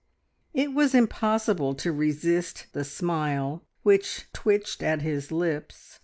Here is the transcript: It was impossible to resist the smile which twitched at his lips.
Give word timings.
It 0.55 0.73
was 0.73 0.95
impossible 0.95 1.75
to 1.75 1.91
resist 1.91 2.65
the 2.73 2.83
smile 2.83 3.61
which 3.83 4.25
twitched 4.33 4.81
at 4.81 5.03
his 5.03 5.31
lips. 5.31 5.99